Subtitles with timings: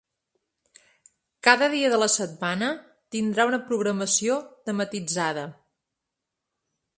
[1.47, 2.69] Cada dia de la setmana
[3.17, 4.39] tindrà una programació
[4.71, 5.45] tematitzada.